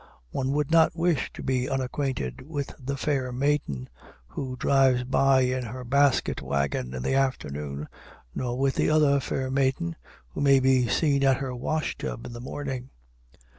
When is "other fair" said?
8.89-9.51